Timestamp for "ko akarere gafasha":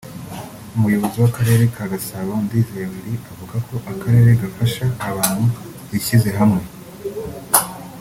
3.67-4.85